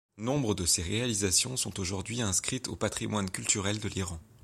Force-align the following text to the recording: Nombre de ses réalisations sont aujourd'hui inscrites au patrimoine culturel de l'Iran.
Nombre 0.17 0.55
de 0.55 0.65
ses 0.65 0.81
réalisations 0.81 1.55
sont 1.57 1.79
aujourd'hui 1.79 2.23
inscrites 2.23 2.67
au 2.67 2.75
patrimoine 2.75 3.29
culturel 3.29 3.77
de 3.77 3.87
l'Iran. 3.87 4.19